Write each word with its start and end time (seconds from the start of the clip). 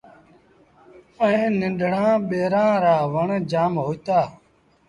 ائيٚݩ 1.25 1.55
ننڍڙآ 1.59 2.07
ٻيرآن 2.29 2.71
رآ 2.83 2.95
وڻ 3.13 3.27
جآم 3.51 3.73
هوئيٚتآ۔ 3.83 4.19